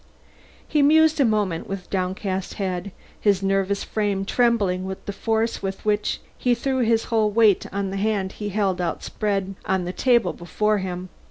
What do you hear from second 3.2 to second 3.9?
nervous